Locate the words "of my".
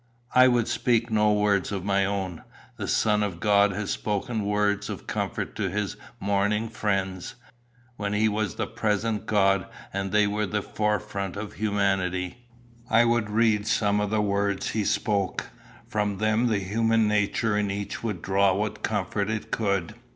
1.71-2.05